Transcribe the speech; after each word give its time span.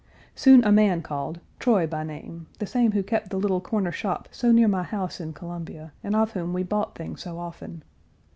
Soon 0.33 0.63
a 0.63 0.71
man 0.71 1.03
called, 1.03 1.39
Troy 1.59 1.85
by 1.85 2.01
name, 2.03 2.47
the 2.57 2.65
same 2.65 2.93
who 2.93 3.03
kept 3.03 3.29
the 3.29 3.37
little 3.37 3.61
corner 3.61 3.91
shop 3.91 4.27
so 4.31 4.51
near 4.51 4.67
my 4.67 4.81
house 4.81 5.19
in 5.21 5.31
Columbia, 5.31 5.93
and 6.03 6.15
of 6.15 6.31
whom 6.31 6.53
we 6.53 6.63
bought 6.63 6.95
things 6.95 7.21
so 7.21 7.37
often. 7.37 7.83